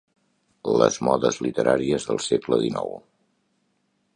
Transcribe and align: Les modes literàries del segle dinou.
Les 0.83 0.95
modes 1.07 1.37
literàries 1.47 2.07
del 2.09 2.23
segle 2.29 2.59
dinou. 2.63 2.91